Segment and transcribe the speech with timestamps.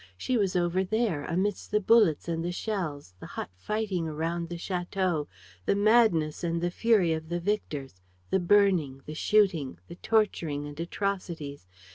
[0.17, 4.55] She was over there, amidst the bullets and the shells, the hot fighting around the
[4.57, 5.27] château,
[5.67, 8.01] the madness and the fury of the victors,
[8.31, 11.67] the burning, the shooting, the torturing and atrocities!